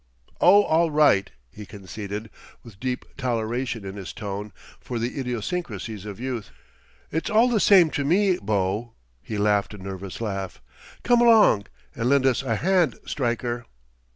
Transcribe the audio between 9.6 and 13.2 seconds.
a nervous laugh. "Come along and lend us a hand,